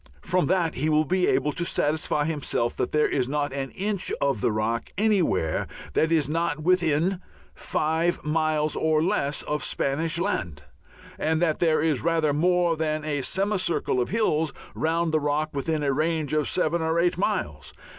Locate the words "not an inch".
3.29-4.11